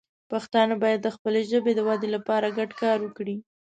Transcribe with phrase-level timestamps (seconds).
[0.31, 3.35] پښتانه باید د خپلې ژبې د وده لپاره ګډ کار وکړي.